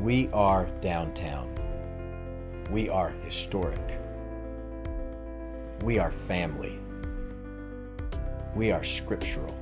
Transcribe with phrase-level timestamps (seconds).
[0.00, 1.54] We are downtown.
[2.70, 4.00] We are historic.
[5.82, 6.78] We are family.
[8.54, 9.54] We are scriptural.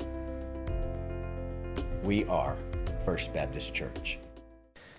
[2.04, 2.56] We are
[3.04, 4.20] First Baptist Church.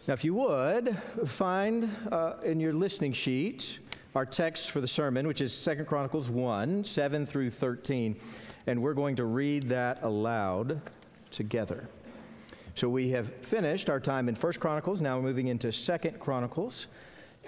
[0.09, 3.79] Now, if you would, find uh, in your listening sheet
[4.15, 8.19] our text for the sermon, which is Second Chronicles 1 7 through 13.
[8.67, 10.81] And we're going to read that aloud
[11.31, 11.87] together.
[12.79, 15.01] So we have finished our time in First Chronicles.
[15.01, 16.87] Now we're moving into Second Chronicles,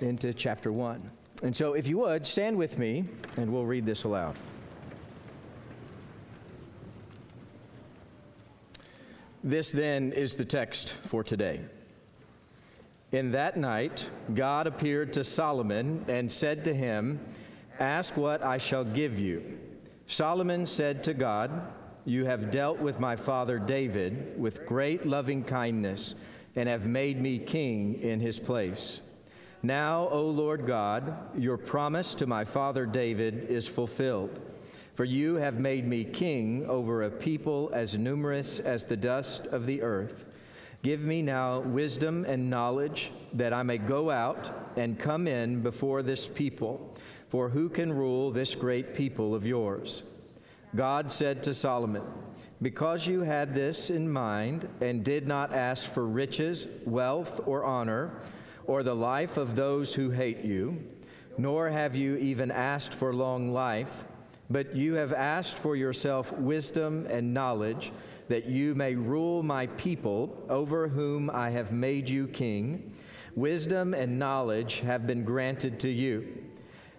[0.02, 1.09] into chapter 1.
[1.41, 3.05] And so, if you would, stand with me
[3.38, 4.36] and we'll read this aloud.
[9.41, 11.61] This then is the text for today.
[13.13, 17.22] In that night, God appeared to Solomon and said to him,
[17.80, 19.59] Ask what I shall give you.
[20.08, 21.72] Solomon said to God,
[22.05, 26.15] You have dealt with my father David with great loving kindness
[26.55, 29.01] and have made me king in his place.
[29.63, 34.39] Now, O Lord God, your promise to my father David is fulfilled.
[34.95, 39.67] For you have made me king over a people as numerous as the dust of
[39.67, 40.25] the earth.
[40.83, 46.02] Give me now wisdom and knowledge that I may go out and come in before
[46.02, 46.95] this people.
[47.30, 50.02] For who can rule this great people of yours?
[50.75, 52.03] God said to Solomon,
[52.61, 58.14] Because you had this in mind and did not ask for riches, wealth, or honor,
[58.66, 60.81] or the life of those who hate you,
[61.38, 64.05] nor have you even asked for long life,
[64.49, 67.92] but you have asked for yourself wisdom and knowledge,
[68.30, 72.94] that you may rule my people over whom I have made you king.
[73.36, 76.45] Wisdom and knowledge have been granted to you.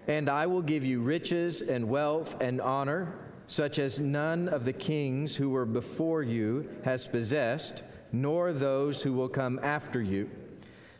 [0.09, 3.15] And I will give you riches and wealth and honor,
[3.47, 9.13] such as none of the kings who were before you has possessed, nor those who
[9.13, 10.31] will come after you.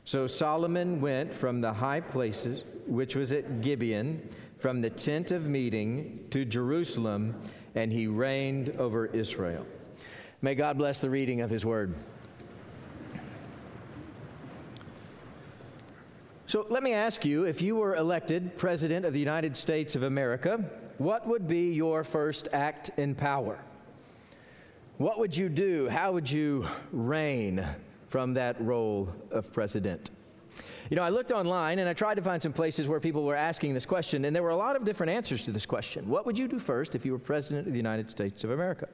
[0.05, 5.47] So Solomon went from the high places, which was at Gibeon, from the tent of
[5.47, 7.41] meeting to Jerusalem,
[7.75, 9.67] and he reigned over Israel.
[10.41, 11.95] May God bless the reading of his word.
[16.47, 20.03] So let me ask you if you were elected President of the United States of
[20.03, 20.63] America,
[21.03, 23.59] what would be your first act in power?
[24.99, 25.89] What would you do?
[25.89, 27.67] How would you reign?
[28.13, 30.11] from that role of president?
[30.91, 33.35] You know, I looked online and I tried to find some places where people were
[33.35, 36.07] asking this question, and there were a lot of different answers to this question.
[36.07, 38.87] What would you do first if you were president of the United States of America?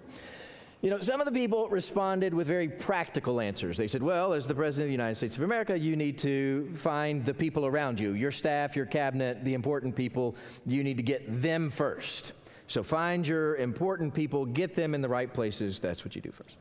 [0.80, 3.76] You know, some of the people responded with very practical answers.
[3.76, 6.70] They said, well, as the President of the United States of America, you need to
[6.76, 10.36] find the people around you, your staff, your cabinet, the important people.
[10.66, 12.32] You need to get them first.
[12.68, 15.80] So find your important people, get them in the right places.
[15.80, 16.56] That's what you do first.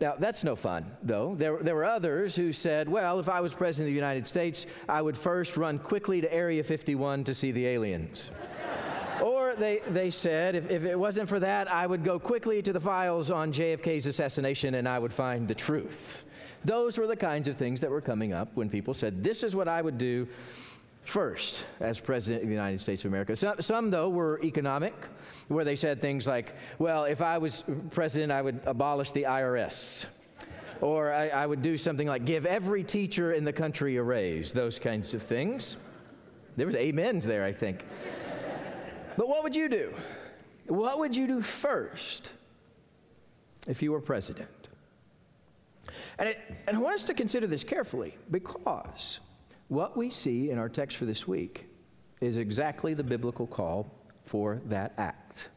[0.00, 1.34] Now, that's no fun, though.
[1.34, 4.66] There, there were others who said, well, if I was President of the United States,
[4.88, 8.30] I would first run quickly to Area 51 to see the aliens.
[9.22, 12.72] Or they, they said, if, if it wasn't for that, I would go quickly to
[12.72, 16.24] the files on JFK's assassination and I would find the truth.
[16.64, 19.54] Those were the kinds of things that were coming up when people said, this is
[19.54, 20.26] what I would do
[21.02, 23.34] first as President of the United States of America.
[23.36, 24.94] Some, some, though, were economic,
[25.48, 30.06] where they said things like, well, if I was president, I would abolish the IRS.
[30.80, 34.52] Or I, I would do something like give every teacher in the country a raise,
[34.52, 35.76] those kinds of things.
[36.56, 37.84] There was amens there, I think.
[39.16, 39.92] But what would you do?
[40.66, 42.32] What would you do first
[43.66, 44.48] if you were president?
[46.18, 49.20] And, it, and I want us to consider this carefully because
[49.68, 51.66] what we see in our text for this week
[52.20, 53.90] is exactly the biblical call
[54.24, 55.48] for that act.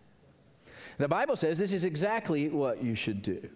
[0.97, 3.49] The Bible says this is exactly what you should do.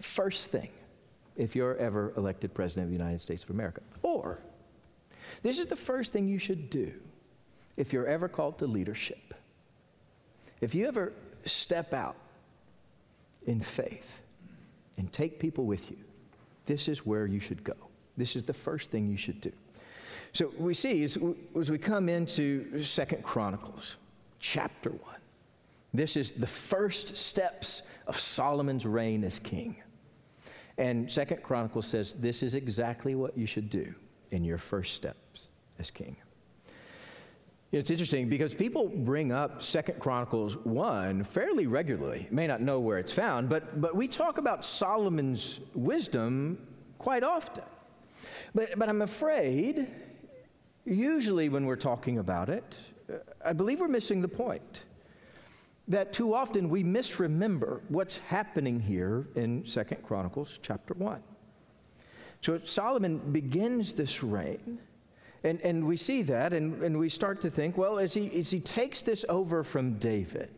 [0.00, 0.70] First thing,
[1.36, 3.80] if you're ever elected President of the United States of America.
[4.02, 4.38] Or,
[5.42, 6.92] this is the first thing you should do
[7.80, 9.32] if you're ever called to leadership.
[10.60, 11.14] If you ever
[11.46, 12.16] step out
[13.46, 14.20] in faith
[14.98, 15.96] and take people with you,
[16.66, 17.72] this is where you should go.
[18.18, 19.50] This is the first thing you should do.
[20.34, 21.16] So we see as,
[21.54, 23.96] we come into Second Chronicles,
[24.40, 25.00] chapter 1,
[25.94, 29.74] this is the first steps of Solomon's reign as king.
[30.76, 33.94] And Second Chronicles says this is exactly what you should do
[34.32, 36.16] in your first steps as king.
[37.72, 42.26] It's interesting because people bring up Second Chronicles 1 fairly regularly.
[42.32, 46.66] May not know where it's found, but, but we talk about Solomon's wisdom
[46.98, 47.62] quite often.
[48.56, 49.86] But, but I'm afraid,
[50.84, 52.76] usually when we're talking about it,
[53.08, 54.84] uh, I believe we're missing the point.
[55.86, 61.22] That too often we misremember what's happening here in Second Chronicles chapter 1.
[62.42, 64.80] So Solomon begins this reign.
[65.42, 68.50] And, and we see that, and, and we start to think, well, as he, as
[68.50, 70.50] he takes this over from David,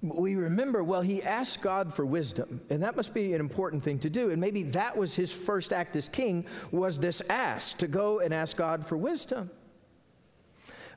[0.00, 3.98] we remember, well, he asked God for wisdom, and that must be an important thing
[4.00, 4.30] to do.
[4.30, 8.32] And maybe that was his first act as king, was this ask, to go and
[8.32, 9.50] ask God for wisdom.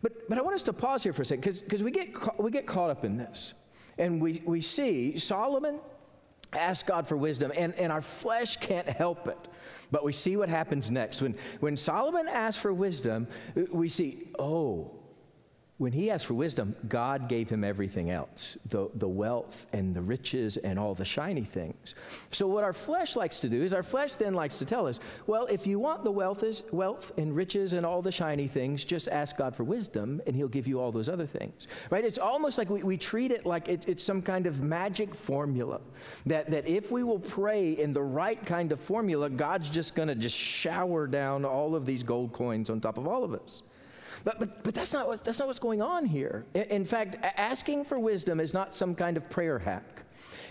[0.02, 2.50] But, but I want us to pause here for a second, because we get, we
[2.50, 3.54] get caught up in this.
[3.98, 5.80] And we, we see Solomon
[6.54, 9.38] ask God for wisdom, and, and our flesh can't help it.
[9.92, 11.22] But we see what happens next.
[11.22, 13.28] When, when Solomon asks for wisdom,
[13.72, 14.92] we see, oh,
[15.78, 20.02] when he asked for wisdom, God gave him everything else the, the wealth and the
[20.02, 21.96] riches and all the shiny things.
[22.32, 25.02] So, what our flesh likes to do is our flesh then likes to tell us,
[25.28, 28.86] well, if you want the wealth, is, wealth and riches and all the shiny things,
[28.86, 31.68] just ask God for wisdom and he'll give you all those other things.
[31.90, 32.06] Right?
[32.06, 35.82] It's almost like we, we treat it like it, it's some kind of magic formula
[36.26, 40.08] that, that if we will pray in the right kind of formula, God's just going
[40.08, 43.62] to just shower down all of these gold coins on top of all of us.
[44.26, 46.46] But, but, but that's, not what, that's not what's going on here.
[46.56, 50.02] In, in fact, asking for wisdom is not some kind of prayer hack.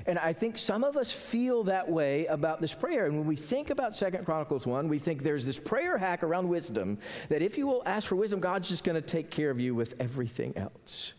[0.07, 3.07] And I think some of us feel that way about this prayer.
[3.07, 6.49] And when we think about Second Chronicles 1, we think there's this prayer hack around
[6.49, 6.99] wisdom
[7.29, 9.75] that if you will ask for wisdom, God's just going to take care of you
[9.75, 11.15] with everything else.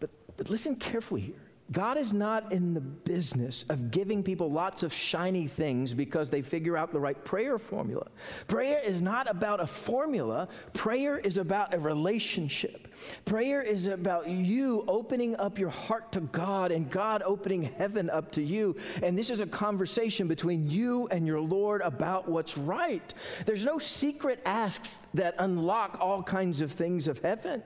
[0.00, 1.47] But, but listen carefully here.
[1.70, 6.40] God is not in the business of giving people lots of shiny things because they
[6.40, 8.06] figure out the right prayer formula.
[8.46, 12.88] Prayer is not about a formula, prayer is about a relationship.
[13.26, 18.32] Prayer is about you opening up your heart to God and God opening heaven up
[18.32, 18.74] to you.
[19.02, 23.12] And this is a conversation between you and your Lord about what's right.
[23.44, 27.62] There's no secret asks that unlock all kinds of things of heaven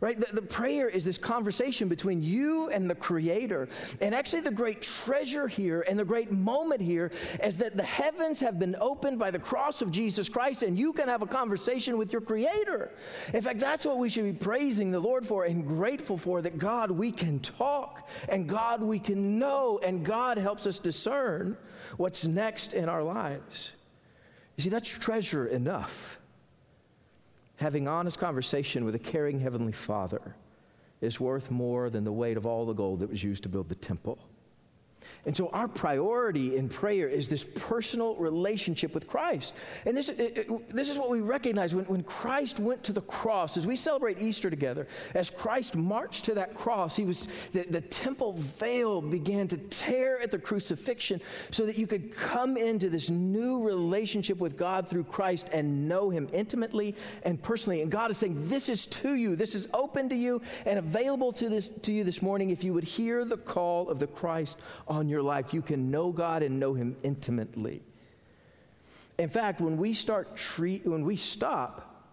[0.00, 0.18] right?
[0.18, 3.68] The, the, prayer is this conversation between you and the Creator.
[4.00, 7.10] And actually, the great treasure here and the great moment here
[7.42, 10.92] is that the heavens have been opened by the cross of Jesus Christ, and you
[10.92, 12.90] can have a conversation with your Creator.
[13.32, 16.58] In fact, that's what we should be praising the Lord for and grateful for that
[16.58, 21.56] God, we can talk, and God, we can know, and God helps us discern
[21.96, 23.72] what's next in our lives.
[24.56, 26.18] You see, that's treasure enough
[27.56, 30.36] having honest conversation with a caring Heavenly Father
[31.00, 33.68] is worth more than the weight of all the gold that was used to build
[33.68, 34.18] the temple.
[35.26, 39.54] And so, our priority in prayer is this personal relationship with Christ.
[39.84, 43.00] And this, it, it, this is what we recognize when, when Christ went to the
[43.02, 47.64] cross, as we celebrate Easter together, as Christ marched to that cross, he was, the,
[47.68, 51.20] the temple veil began to tear at the crucifixion
[51.50, 56.08] so that you could come into this new relationship with God through Christ and know
[56.08, 56.94] Him intimately
[57.24, 57.82] and personally.
[57.82, 61.32] And God is saying, This is to you, this is open to you and available
[61.32, 64.60] to, this, to you this morning if you would hear the call of the Christ
[64.86, 67.82] on your life, you can know God and know Him intimately.
[69.18, 72.04] In fact, when we start treat, when we stop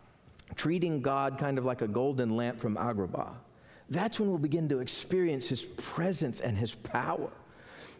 [0.56, 3.34] treating God kind of like a golden lamp from Agrabah,
[3.90, 7.30] that's when we'll begin to experience His presence and His power.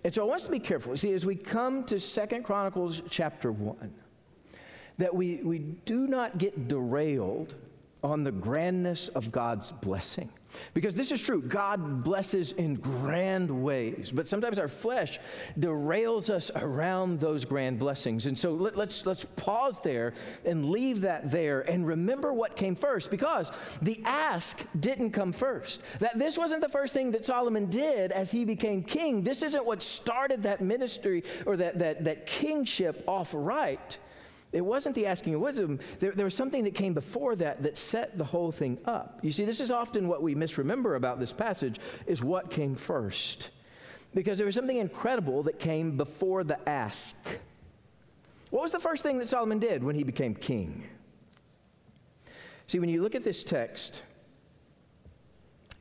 [0.04, 0.96] And so I want us to be careful.
[0.98, 3.94] See, as we come to Second Chronicles chapter 1,
[4.98, 7.56] that we, we do not get derailed
[8.04, 10.30] on the grandness of God's blessing.
[10.74, 11.42] Because this is true.
[11.42, 15.20] God blesses in grand ways, but sometimes our flesh
[15.60, 18.26] derails us around those grand blessings.
[18.26, 20.14] And so let, us let's, let's pause there
[20.46, 25.82] and leave that there and remember what came first because the ask didn't come first.
[26.00, 29.24] That this wasn't the first thing that Solomon did as he became king.
[29.24, 33.98] This isn't what started that ministry or that, that, that kingship off right.
[34.54, 35.80] It wasn't the asking of wisdom.
[36.00, 39.20] There, there, was something that came before that that set the whole thing up.
[39.24, 43.50] You see, this is often what we misremember about this passage is what came first.
[44.14, 47.18] Because there was something incredible that came before the ask.
[48.52, 50.84] What was the first thing that Solomon did when he became king?
[52.68, 54.04] See, when you look at this text,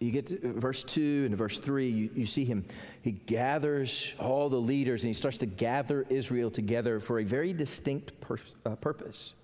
[0.02, 2.64] you get to verse 2 and verse 3, you, you see him.
[3.02, 7.52] He gathers all the leaders and he starts to gather Israel together for a very
[7.52, 9.35] distinct pur- uh, purpose.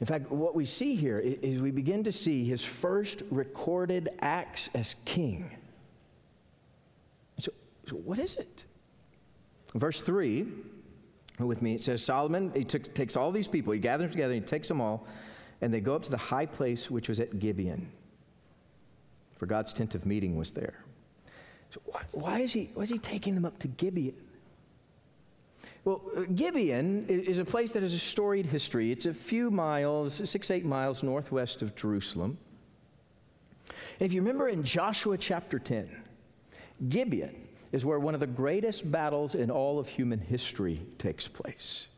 [0.00, 4.70] In fact, what we see here is we begin to see his first recorded acts
[4.74, 5.50] as king.
[7.38, 7.52] So,
[7.86, 8.64] so what is it?
[9.74, 10.46] Verse 3,
[11.38, 14.34] with me, it says Solomon, he took, takes all these people, he gathers them together,
[14.34, 15.06] he takes them all,
[15.60, 17.90] and they go up to the high place which was at Gibeon
[19.36, 20.84] for God's tent of meeting was there.
[21.70, 24.14] So why, why, is he, why is he taking them up to Gibeon?
[25.84, 28.90] Well, uh, Gibeon is a place that has a storied history.
[28.90, 32.38] It's a few miles, six, eight miles northwest of Jerusalem.
[33.98, 35.90] If you remember in Joshua chapter 10,
[36.88, 37.34] Gibeon
[37.72, 41.88] is where one of the greatest battles in all of human history takes place.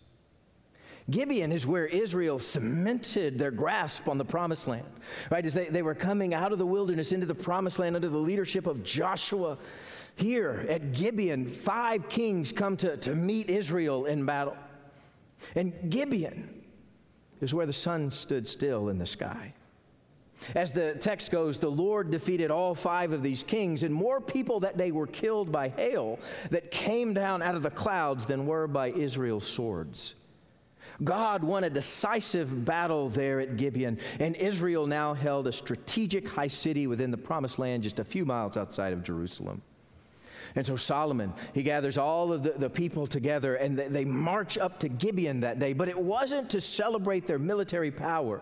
[1.08, 4.88] Gibeon is where Israel cemented their grasp on the promised land,
[5.30, 5.46] right?
[5.46, 8.18] As they, they were coming out of the wilderness into the promised land under the
[8.18, 9.56] leadership of Joshua.
[10.16, 14.56] Here at Gibeon, five kings come to, to meet Israel in battle.
[15.54, 16.64] And Gibeon
[17.40, 19.52] is where the sun stood still in the sky.
[20.54, 24.60] As the text goes, the Lord defeated all five of these kings, and more people
[24.60, 26.18] that day were killed by hail
[26.50, 30.14] that came down out of the clouds than were by Israel's swords.
[31.04, 36.46] God won a decisive battle there at Gibeon, and Israel now held a strategic high
[36.48, 39.62] city within the promised land just a few miles outside of Jerusalem.
[40.54, 44.58] And so Solomon, he gathers all of the, the people together and they, they march
[44.58, 45.72] up to Gibeon that day.
[45.72, 48.40] But it wasn't to celebrate their military power.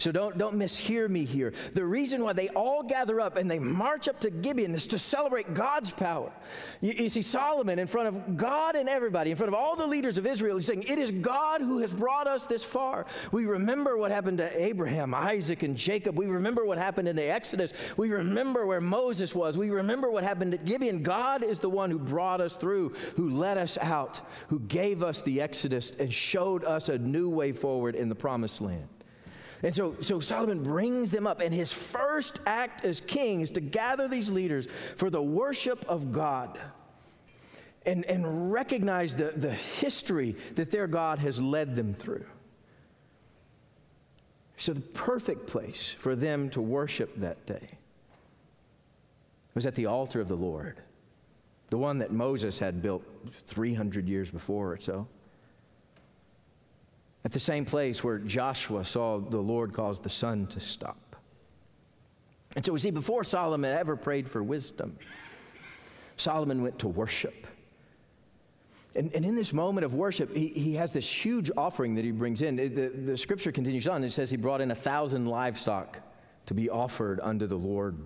[0.00, 1.52] So don't, don't mishear me here.
[1.74, 4.98] The reason why they all gather up and they march up to Gibeon is to
[4.98, 6.32] celebrate God's power.
[6.80, 9.86] You, you see, Solomon, in front of God and everybody, in front of all the
[9.86, 13.04] leaders of Israel, he's saying, It is God who has brought us this far.
[13.30, 16.18] We remember what happened to Abraham, Isaac, and Jacob.
[16.18, 17.74] We remember what happened in the Exodus.
[17.96, 19.58] We remember where Moses was.
[19.58, 21.02] We remember what happened at Gibeon.
[21.02, 25.22] God is the one who brought us through, who led us out, who gave us
[25.22, 28.88] the Exodus and showed us a new way forward in the promised land.
[29.62, 33.60] And so, so Solomon brings them up, and his first act as king is to
[33.60, 34.66] gather these leaders
[34.96, 36.58] for the worship of God
[37.84, 42.24] and, and recognize the, the history that their God has led them through.
[44.56, 47.78] So, the perfect place for them to worship that day
[49.54, 50.80] was at the altar of the Lord,
[51.70, 53.04] the one that Moses had built
[53.46, 55.06] 300 years before or so
[57.24, 61.16] at the same place where Joshua saw the Lord cause the sun to stop.
[62.56, 64.98] And so we see before Solomon ever prayed for wisdom,
[66.16, 67.46] Solomon went to worship.
[68.96, 72.10] And, and in this moment of worship, he, he has this huge offering that he
[72.10, 72.56] brings in.
[72.56, 74.02] The, the scripture continues on.
[74.02, 76.00] It says he brought in a thousand livestock
[76.46, 77.98] to be offered unto the Lord.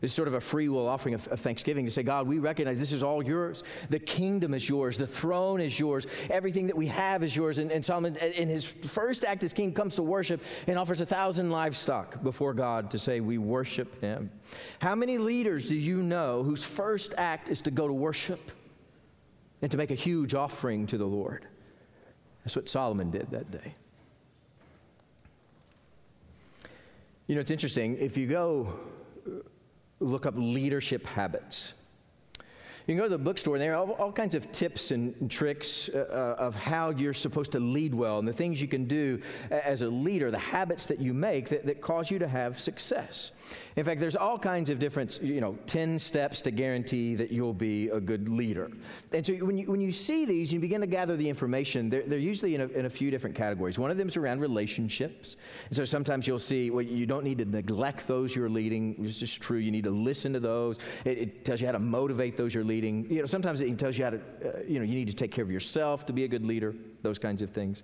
[0.00, 2.78] It's sort of a free will offering of, of, thanksgiving to say, God, we recognize
[2.78, 3.64] this is all yours.
[3.90, 4.96] The kingdom is yours.
[4.96, 6.06] The throne is yours.
[6.30, 7.58] Everything that we have is yours.
[7.58, 11.06] And, and Solomon, in his first act as king, comes to worship and offers a
[11.06, 14.30] thousand livestock before God to say, We worship him.
[14.78, 18.52] How many leaders do you know whose first act is to go to worship
[19.62, 21.46] and to make a huge offering to the Lord?
[22.44, 23.74] That's what Solomon did that day.
[27.26, 27.98] You know, it's interesting.
[27.98, 28.72] If you go
[30.00, 31.74] look up leadership habits.
[32.88, 35.14] You can go to the bookstore, and there are all, all kinds of tips and,
[35.20, 38.66] and tricks uh, uh, of how you're supposed to lead well and the things you
[38.66, 42.26] can do as a leader, the habits that you make that, that cause you to
[42.26, 43.32] have success.
[43.76, 47.52] In fact, there's all kinds of different, you know, 10 steps to guarantee that you'll
[47.52, 48.70] be a good leader.
[49.12, 52.02] And so when you, when you see these, you begin to gather the information, they're,
[52.02, 53.78] they're usually in a, in a few different categories.
[53.78, 55.36] One of them is around relationships.
[55.68, 58.96] And so sometimes you'll see, well, you don't need to neglect those you're leading.
[59.04, 59.58] It's just true.
[59.58, 60.78] You need to listen to those.
[61.04, 63.10] It, it tells you how to motivate those you're leading.
[63.10, 65.32] You know, sometimes it tells you how to, uh, you know, you need to take
[65.32, 67.82] care of yourself to be a good leader, those kinds of things.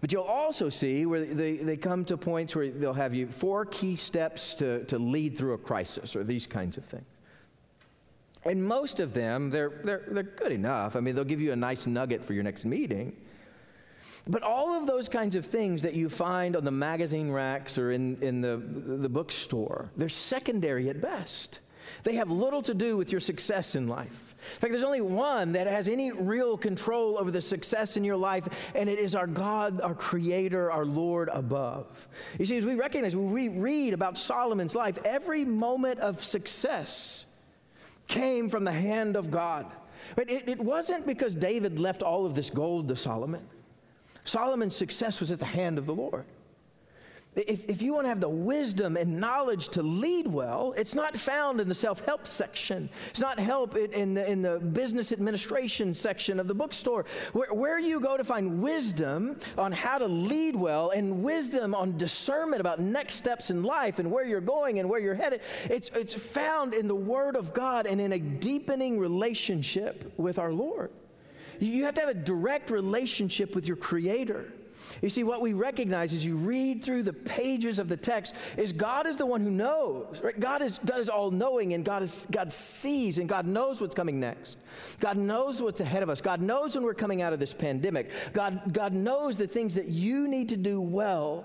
[0.00, 3.66] But you'll also see where they, they come to points where they'll have you four
[3.66, 7.04] key steps to, to lead through a crisis or these kinds of things.
[8.44, 10.96] And most of them, they're, they're, they're good enough.
[10.96, 13.14] I mean, they'll give you a nice nugget for your next meeting.
[14.26, 17.92] But all of those kinds of things that you find on the magazine racks or
[17.92, 21.60] in, in the, the bookstore, they're secondary at best.
[22.02, 24.34] They have little to do with your success in life.
[24.54, 28.16] In fact, there's only one that has any real control over the success in your
[28.16, 32.08] life, and it is our God, our Creator, our Lord above.
[32.38, 37.26] You see, as we recognize, when we read about Solomon's life, every moment of success
[38.08, 39.66] came from the hand of God.
[40.16, 43.46] But it, it wasn't because David left all of this gold to Solomon.
[44.24, 46.24] Solomon's success was at the hand of the Lord.
[47.36, 51.16] If, if you want to have the wisdom and knowledge to lead well, it's not
[51.16, 52.90] found in the self help section.
[53.10, 57.04] It's not help in, in, the, in the business administration section of the bookstore.
[57.32, 61.96] Where, where you go to find wisdom on how to lead well and wisdom on
[61.96, 65.88] discernment about next steps in life and where you're going and where you're headed, it's,
[65.94, 70.90] it's found in the Word of God and in a deepening relationship with our Lord.
[71.60, 74.52] You have to have a direct relationship with your Creator.
[75.02, 78.72] You see, what we recognize as you read through the pages of the text is
[78.72, 80.20] God is the one who knows.
[80.22, 80.38] Right?
[80.38, 83.94] God is God is all knowing, and God is God sees, and God knows what's
[83.94, 84.58] coming next.
[84.98, 86.20] God knows what's ahead of us.
[86.20, 88.10] God knows when we're coming out of this pandemic.
[88.32, 91.44] God God knows the things that you need to do well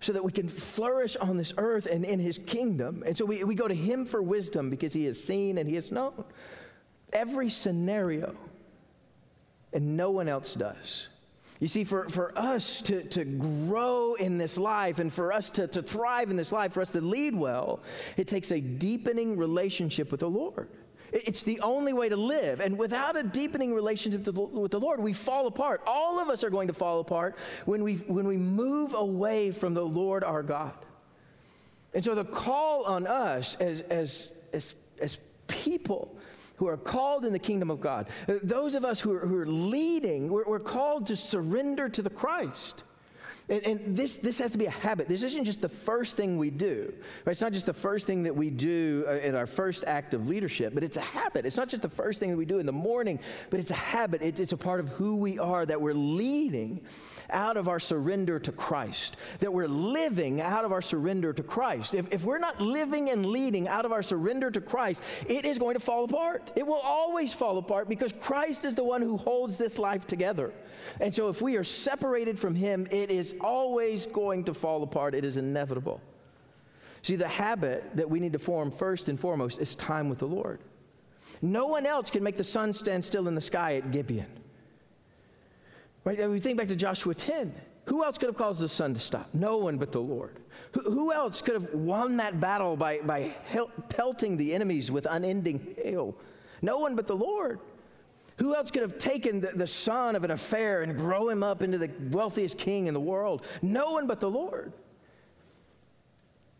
[0.00, 3.02] so that we can flourish on this earth and in his kingdom.
[3.06, 5.76] And so we, we go to him for wisdom because he has seen and he
[5.76, 6.24] has known.
[7.14, 8.34] every scenario,
[9.72, 11.08] and no one else does.
[11.60, 15.66] You see, for, for us to, to grow in this life and for us to,
[15.68, 17.80] to thrive in this life, for us to lead well,
[18.16, 20.68] it takes a deepening relationship with the Lord.
[21.12, 22.58] It's the only way to live.
[22.58, 25.80] And without a deepening relationship with the Lord, we fall apart.
[25.86, 29.74] All of us are going to fall apart when we, when we move away from
[29.74, 30.74] the Lord our God.
[31.94, 36.16] And so the call on us as, as, as, as people
[36.56, 39.46] who are called in the kingdom of God, those of us who are, who are
[39.46, 42.84] leading, we're, we're called to surrender to the Christ.
[43.48, 45.06] And, and, this, this has to be a habit.
[45.06, 46.94] This isn't just the first thing we do.
[47.26, 47.32] Right?
[47.32, 50.28] It's not just the first thing that we do uh, in our first act of
[50.28, 51.44] leadership, but it's a habit.
[51.44, 53.18] It's not just the first thing that we do in the morning,
[53.50, 54.22] but it's a habit.
[54.22, 56.80] It, it's a part of who we are that we're leading
[57.30, 61.94] out of our surrender to Christ, that we're living out of our surrender to Christ.
[61.94, 65.58] If, if we're not living and leading out of our surrender to Christ, it is
[65.58, 66.52] going to fall apart.
[66.56, 70.52] It will always fall apart because Christ is the one who holds this life together.
[71.00, 75.14] And so if we are separated from Him, it is always going to fall apart.
[75.14, 76.00] It is inevitable.
[77.02, 80.26] See, the habit that we need to form first and foremost is time with the
[80.26, 80.60] Lord.
[81.42, 84.26] No one else can make the sun stand still in the sky at Gibeon.
[86.04, 86.28] Right?
[86.28, 87.54] We think back to Joshua 10.
[87.86, 89.28] Who else could have caused the sun to stop?
[89.32, 90.38] No one but the Lord.
[90.72, 93.34] Who, who else could have won that battle by, by
[93.88, 96.16] pelting the enemies with unending hail?
[96.62, 97.60] No one but the Lord.
[98.38, 101.62] Who else could have taken the, the son of an affair and grow him up
[101.62, 103.46] into the wealthiest king in the world?
[103.62, 104.72] No one but the Lord.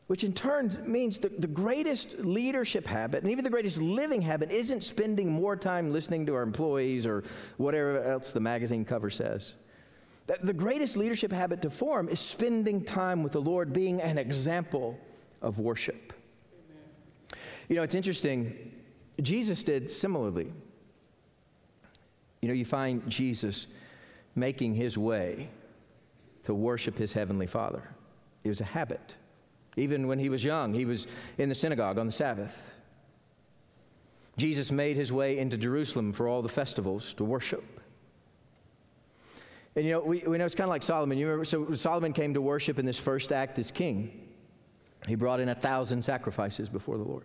[0.06, 4.50] Which in turn means the, the greatest leadership habit and even the greatest living habit
[4.50, 7.24] isn't spending more time listening to our employees or
[7.56, 9.54] whatever else the magazine cover says.
[10.26, 14.98] The greatest leadership habit to form is spending time with the Lord, being an example
[15.42, 16.14] of worship.
[16.70, 17.42] Amen.
[17.68, 18.72] You know, it's interesting.
[19.20, 20.50] Jesus did similarly.
[22.40, 23.66] You know, you find Jesus
[24.34, 25.50] making his way
[26.44, 27.82] to worship his heavenly Father.
[28.44, 29.14] It was a habit.
[29.76, 31.06] Even when he was young, he was
[31.38, 32.72] in the synagogue on the Sabbath.
[34.36, 37.64] Jesus made his way into Jerusalem for all the festivals to worship.
[39.76, 41.18] And you know, we, we know it's kind of like Solomon.
[41.18, 44.28] You remember, so Solomon came to worship in this first act as king.
[45.06, 47.24] He brought in a thousand sacrifices before the Lord.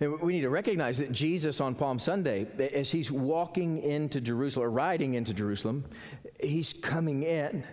[0.00, 4.66] And we need to recognize that Jesus on Palm Sunday, as he's walking into Jerusalem
[4.66, 5.84] or riding into Jerusalem,
[6.40, 7.64] he's coming in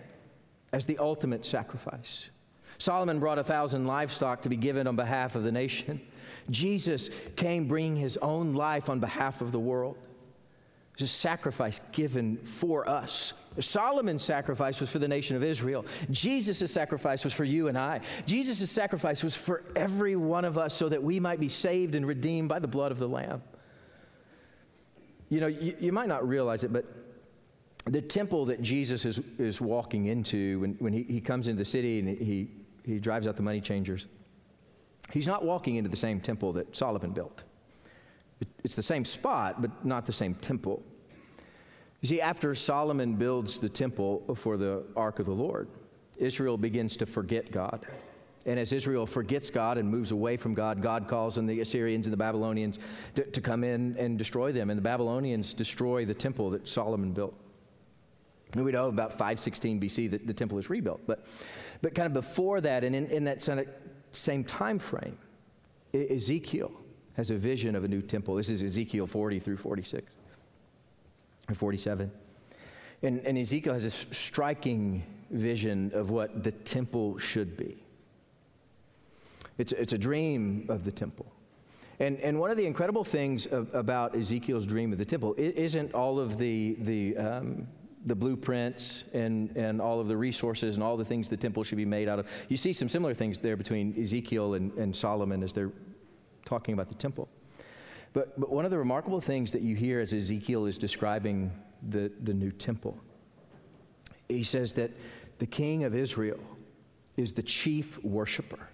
[0.72, 2.30] as the ultimate sacrifice.
[2.78, 6.00] Solomon brought a thousand livestock to be given on behalf of the nation.
[6.50, 9.96] Jesus came bringing his own life on behalf of the world.
[10.96, 13.32] It was a sacrifice given for us.
[13.58, 15.84] Solomon's sacrifice was for the nation of Israel.
[16.10, 18.00] Jesus' sacrifice was for you and I.
[18.26, 22.06] Jesus' sacrifice was for every one of us so that we might be saved and
[22.06, 23.42] redeemed by the blood of the Lamb.
[25.30, 26.84] You know, you, you might not realize it, but
[27.86, 31.64] the temple that Jesus is, is walking into when, when he, he comes into the
[31.64, 32.48] city and he,
[32.84, 34.06] he drives out the money changers,
[35.10, 37.42] he's not walking into the same temple that Solomon built.
[38.62, 40.82] It's the same spot, but not the same temple.
[42.00, 45.68] You see, after Solomon builds the temple for the ark of the Lord,
[46.16, 47.86] Israel begins to forget God.
[48.46, 52.06] And as Israel forgets God and moves away from God, God calls on the Assyrians
[52.06, 52.78] and the Babylonians
[53.14, 54.68] to, to, come in and destroy them.
[54.68, 57.34] And the Babylonians destroy the temple that Solomon built.
[58.52, 61.00] And we know about 516 BC that the temple is rebuilt.
[61.06, 61.24] But
[61.84, 63.46] but kind of before that, and in, in that
[64.10, 65.18] same time frame,
[65.92, 66.72] Ezekiel
[67.14, 68.36] has a vision of a new temple.
[68.36, 70.10] This is Ezekiel 40 through 46
[71.50, 72.10] or 47.
[73.02, 77.76] And, and Ezekiel has a striking vision of what the temple should be.
[79.58, 81.30] It's, it's a dream of the temple.
[82.00, 85.92] And, and one of the incredible things of, about Ezekiel's dream of the temple isn't
[85.92, 87.68] all of the, the um,
[88.04, 91.78] the blueprints and, and all of the resources and all the things the temple should
[91.78, 92.28] be made out of.
[92.48, 95.72] You see some similar things there between Ezekiel and, and Solomon as they're
[96.44, 97.28] talking about the temple.
[98.12, 101.50] But, but one of the remarkable things that you hear as Ezekiel is describing
[101.88, 102.98] the, the new temple,
[104.28, 104.90] he says that
[105.38, 106.40] the king of Israel
[107.16, 108.68] is the chief worshiper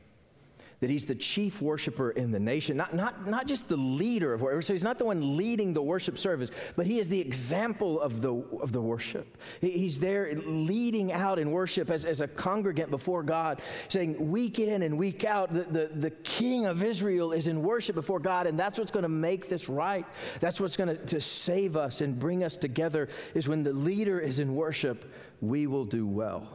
[0.81, 4.41] that he's the chief worshiper in the nation, not, not, not just the leader of
[4.41, 4.65] worship.
[4.65, 8.23] So he's not the one leading the worship service, but he is the example of
[8.23, 9.37] the, of the worship.
[9.61, 14.83] He's there leading out in worship as, as a congregant before God, saying week in
[14.83, 18.59] and week out, the, the, the king of Israel is in worship before God, and
[18.59, 20.07] that's what's going to make this right.
[20.41, 24.39] That's what's going to save us and bring us together, is when the leader is
[24.39, 25.13] in worship,
[25.43, 26.49] we will do well.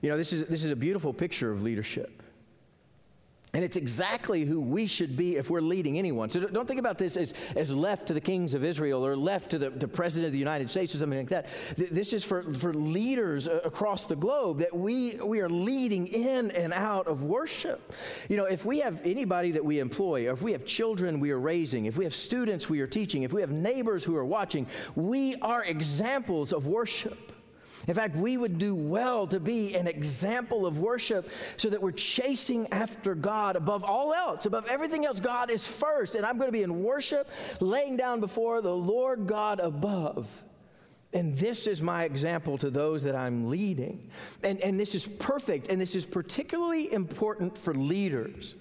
[0.00, 2.19] You know, this is, this is a beautiful picture of leadership.
[3.52, 6.30] And it's exactly who we should be if we're leading anyone.
[6.30, 9.50] So don't think about this as, as left to the kings of Israel or left
[9.50, 11.46] to the, the president of the United States or something like that.
[11.76, 16.52] This is for, for leaders uh, across the globe that we, we are leading in
[16.52, 17.92] and out of worship.
[18.28, 21.32] You know, if we have anybody that we employ, or if we have children we
[21.32, 24.24] are raising, if we have students we are teaching, if we have neighbors who are
[24.24, 27.29] watching, we are examples of worship.
[27.88, 31.92] In fact, we would do well to be an example of worship so that we're
[31.92, 35.20] chasing after God above all else, above everything else.
[35.20, 36.14] God is first.
[36.14, 37.28] And I'm going to be in worship,
[37.60, 40.28] laying down before the Lord God above.
[41.12, 44.10] And this is my example to those that I'm leading.
[44.44, 48.54] And, and this is perfect, and this is particularly important for leaders.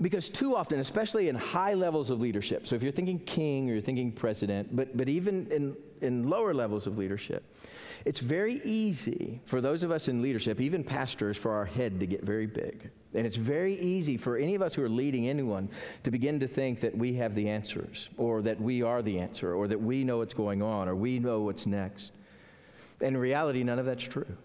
[0.00, 3.74] Because too often, especially in high levels of leadership, so if you're thinking king or
[3.74, 7.44] you're thinking president, but, but even in, in lower levels of leadership,
[8.04, 12.06] it's very easy for those of us in leadership, even pastors, for our head to
[12.06, 12.90] get very big.
[13.14, 15.68] And it's very easy for any of us who are leading anyone
[16.02, 19.54] to begin to think that we have the answers, or that we are the answer,
[19.54, 22.12] or that we know what's going on, or we know what's next.
[23.00, 24.36] In reality, none of that's true.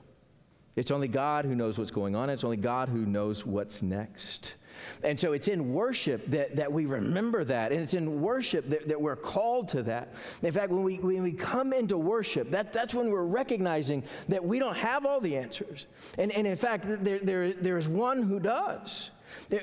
[0.75, 4.55] It's only God who knows what's going on, it's only God who knows what's next.
[5.03, 7.71] And so it's in worship that, that we remember that.
[7.71, 10.13] And it's in worship that, that we're called to that.
[10.41, 14.43] In fact, when we, when we come into worship, that, that's when we're recognizing that
[14.43, 15.87] we don't have all the answers.
[16.17, 19.11] And, and in fact, there, there, there's one who does.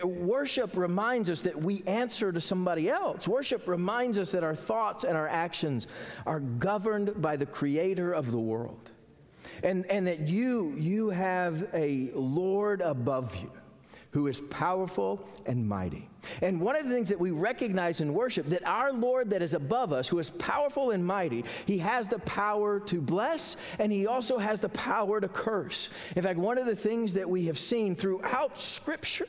[0.02, 3.26] Worship reminds us that we answer to somebody else.
[3.26, 5.86] Worship reminds us that our thoughts and our actions
[6.26, 8.90] are governed by the creator of the world.
[9.62, 13.50] And, and that you, you have a Lord above you
[14.14, 16.08] who is powerful and mighty.
[16.40, 19.54] And one of the things that we recognize in worship that our Lord that is
[19.54, 24.06] above us, who is powerful and mighty, he has the power to bless and he
[24.06, 25.90] also has the power to curse.
[26.14, 29.28] In fact, one of the things that we have seen throughout scripture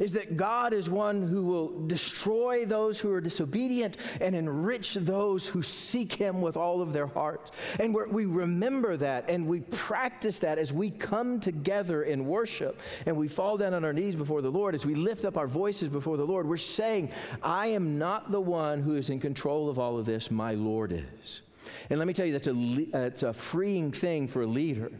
[0.00, 5.46] is that God is one who will destroy those who are disobedient and enrich those
[5.46, 7.50] who seek Him with all of their hearts.
[7.78, 13.16] And we remember that and we practice that as we come together in worship and
[13.16, 15.88] we fall down on our knees before the Lord, as we lift up our voices
[15.88, 16.46] before the Lord.
[16.46, 17.10] We're saying,
[17.42, 20.92] I am not the one who is in control of all of this, my Lord
[20.92, 21.42] is.
[21.90, 24.90] And let me tell you, that's a, a freeing thing for a leader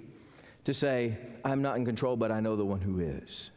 [0.64, 3.50] to say, I'm not in control, but I know the one who is.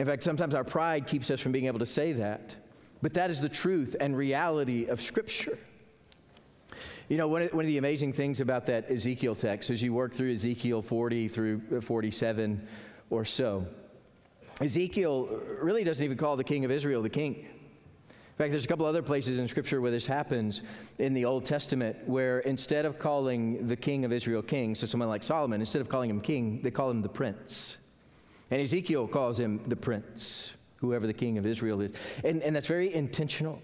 [0.00, 2.54] In fact, sometimes our pride keeps us from being able to say that.
[3.02, 5.58] But that is the truth and reality of Scripture.
[7.10, 9.92] You know, one of, one of the amazing things about that Ezekiel text, as you
[9.92, 12.66] work through Ezekiel 40 through uh, 47
[13.10, 13.66] or so,
[14.62, 17.34] Ezekiel really doesn't even call the king of Israel the king.
[17.34, 20.62] In fact, there's a couple other places in Scripture where this happens
[20.98, 25.10] in the Old Testament, where instead of calling the king of Israel king, so someone
[25.10, 27.76] like Solomon, instead of calling him king, they call him the prince.
[28.50, 31.92] And Ezekiel calls him the prince, whoever the king of Israel is.
[32.24, 33.62] And, and that's very intentional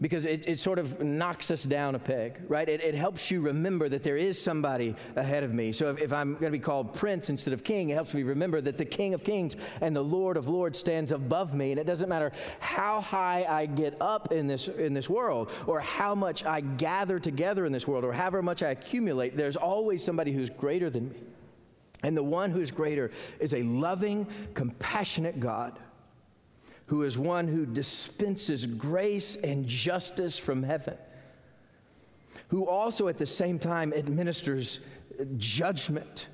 [0.00, 2.68] because it, it sort of knocks us down a peg, right?
[2.68, 5.72] It, it helps you remember that there is somebody ahead of me.
[5.72, 8.22] So if, if I'm going to be called prince instead of king, it helps me
[8.22, 11.72] remember that the king of kings and the lord of lords stands above me.
[11.72, 15.80] And it doesn't matter how high I get up in this, in this world or
[15.80, 20.02] how much I gather together in this world or however much I accumulate, there's always
[20.02, 21.16] somebody who's greater than me.
[22.02, 25.78] And the one who is greater is a loving, compassionate God
[26.90, 30.96] who is one who dispenses grace and justice from heaven,
[32.48, 34.80] who also at the same time administers
[35.36, 36.26] judgment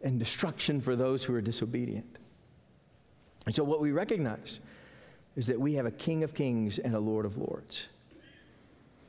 [0.00, 2.18] and destruction for those who are disobedient.
[3.46, 4.58] And so, what we recognize
[5.36, 7.86] is that we have a King of Kings and a Lord of Lords.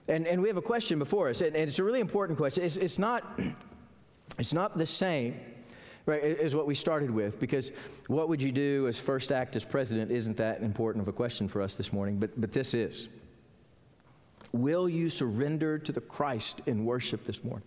[0.08, 2.64] And, and we have a question before us, and, and it's a really important question.
[2.64, 3.40] It's, it's, not,
[4.38, 5.40] it's not the same
[6.06, 7.40] right, is what we started with.
[7.40, 7.72] Because
[8.08, 11.48] what would you do as first act as president isn't that important of a question
[11.48, 13.10] for us this morning, but, but this is.
[14.52, 17.66] Will you surrender to the Christ in worship this morning?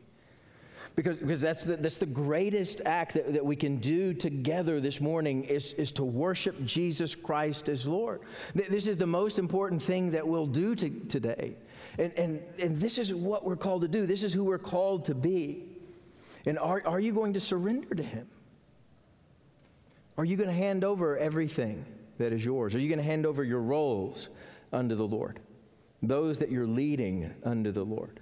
[0.95, 4.99] Because, because that's, the, that's the greatest act that, that we can do together this
[4.99, 8.23] morning is, is to worship Jesus Christ as Lord.
[8.55, 11.57] This is the most important thing that we'll do to, today.
[11.99, 14.07] And, and, and this is what we're called to do.
[14.07, 15.65] This is who we're called to be.
[16.47, 18.29] And are, are you going to surrender to Him?
[20.17, 21.85] Are you going to hand over everything
[22.19, 22.75] that is yours?
[22.75, 24.31] Are you going to hand over your roles
[24.73, 25.41] unto the Lord?
[26.03, 28.21] Those that you're leading unto the Lord?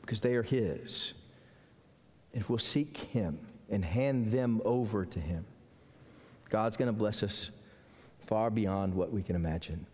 [0.00, 1.12] Because they are His.
[2.32, 3.38] If we'll seek Him
[3.70, 5.44] and hand them over to Him,
[6.48, 7.50] God's going to bless us
[8.20, 9.86] far beyond what we can imagine.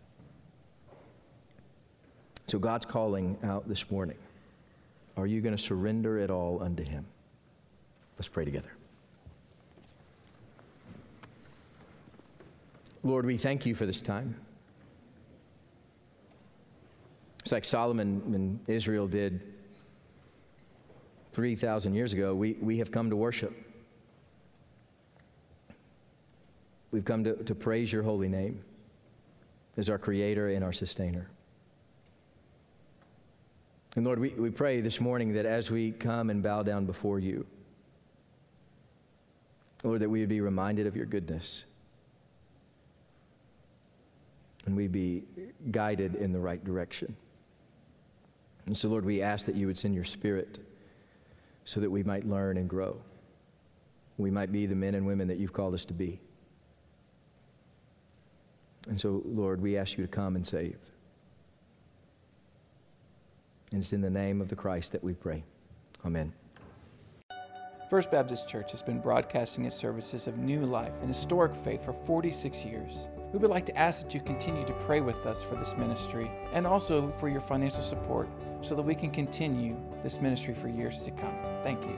[2.47, 4.17] So God's calling out this morning.
[5.15, 7.05] Are you going to surrender it all unto Him?
[8.17, 8.71] Let's pray together.
[13.03, 14.35] Lord, we thank you for this time.
[17.39, 19.41] It's like Solomon and Israel did
[21.33, 22.33] 3,000 years ago.
[22.33, 23.53] We, we have come to worship.
[26.91, 28.63] We've come to, to praise your holy name
[29.75, 31.27] as our creator and our sustainer.
[33.95, 37.19] And Lord, we, we pray this morning that as we come and bow down before
[37.19, 37.45] you,
[39.83, 41.65] Lord, that we would be reminded of your goodness
[44.65, 45.23] and we be
[45.71, 47.15] guided in the right direction.
[48.65, 50.59] And so, Lord, we ask that you would send your spirit
[51.65, 52.97] so that we might learn and grow.
[54.17, 56.19] We might be the men and women that you've called us to be.
[58.87, 60.77] And so, Lord, we ask you to come and save.
[63.73, 65.43] And it's in the name of the Christ that we pray.
[66.05, 66.31] Amen.
[67.89, 71.93] First Baptist Church has been broadcasting its services of new life and historic faith for
[71.93, 73.09] 46 years.
[73.33, 76.29] We would like to ask that you continue to pray with us for this ministry
[76.53, 78.29] and also for your financial support
[78.61, 81.35] so that we can continue this ministry for years to come.
[81.63, 81.97] Thank you.